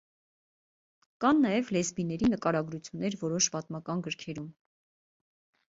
[1.25, 4.51] Կան նաև լեսբիների նկարագրություններ որոշ պատմական գրքերում։